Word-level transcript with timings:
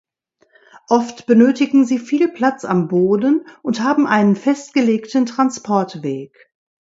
Oft 0.87 1.27
benötigen 1.27 1.85
sie 1.85 1.99
viel 1.99 2.27
Platz 2.29 2.65
am 2.65 2.87
Boden 2.87 3.45
und 3.61 3.81
haben 3.81 4.07
einen 4.07 4.35
festgelegten 4.35 5.27
Transportweg. 5.27 6.51